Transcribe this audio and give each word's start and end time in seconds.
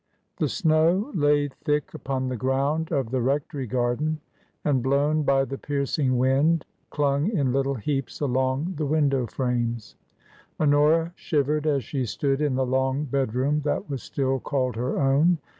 The 0.37 0.49
snow 0.49 1.11
lay 1.13 1.47
thick 1.49 1.93
upon 1.93 2.27
the 2.27 2.35
ground 2.35 2.91
of 2.91 3.11
the 3.11 3.21
rectory 3.21 3.67
garden 3.67 4.19
and, 4.65 4.81
blown 4.81 5.21
by 5.21 5.45
the 5.45 5.59
piercing 5.59 6.17
wind, 6.17 6.65
clung 6.89 7.29
in 7.29 7.53
little 7.53 7.75
heaps 7.75 8.19
along 8.19 8.73
the 8.77 8.85
window 8.87 9.27
frames. 9.27 9.95
Honora 10.59 11.11
shivered 11.15 11.67
as 11.67 11.83
she 11.83 12.07
stood 12.07 12.41
in 12.41 12.55
the 12.55 12.65
long 12.65 13.03
bedroom 13.05 13.61
that 13.63 13.87
was 13.91 14.01
still 14.01 14.39
called 14.39 14.75
her 14.75 14.97
own. 14.99 15.37